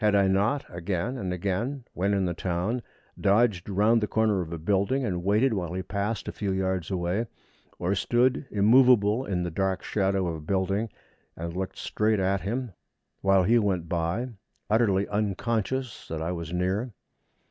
[0.01, 2.81] Had I not again and again, when in the town,
[3.19, 6.89] dodged round the corner of a building, and waited while he passed a few yards
[6.89, 7.27] away,
[7.77, 10.89] or stood immovable in the dark shadow of a building,
[11.37, 12.71] and looked straight at him
[13.21, 14.29] while he went by
[14.71, 16.93] utterly unconscious that I was near?